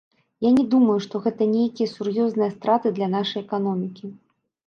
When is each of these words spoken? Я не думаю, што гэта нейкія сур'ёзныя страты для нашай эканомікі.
Я 0.43 0.51
не 0.53 0.61
думаю, 0.73 0.95
што 1.05 1.19
гэта 1.25 1.47
нейкія 1.49 1.91
сур'ёзныя 1.91 2.53
страты 2.55 2.87
для 2.97 3.11
нашай 3.17 3.43
эканомікі. 3.47 4.05